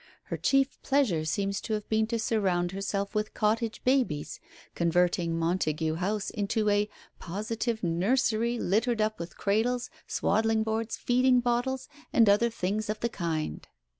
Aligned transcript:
Her 0.23 0.37
chief 0.37 0.81
pleasure 0.81 1.25
seems 1.25 1.61
to 1.61 1.73
have 1.73 1.87
been 1.87 2.07
to 2.07 2.17
surround 2.17 2.71
herself 2.71 3.13
with 3.13 3.35
cottage 3.35 3.83
babies, 3.83 4.39
converting 4.73 5.37
Montague 5.37 5.93
House 5.93 6.31
into 6.31 6.69
a 6.71 6.89
"positive 7.19 7.83
nursery, 7.83 8.57
littered 8.57 8.99
up 8.99 9.19
with 9.19 9.37
cradles, 9.37 9.91
swaddling 10.07 10.63
bands, 10.63 10.97
feeding 10.97 11.39
bottles, 11.39 11.87
and 12.11 12.27
other 12.27 12.49
things 12.49 12.89
of 12.89 12.99
the 13.01 13.09
kind." 13.09 13.67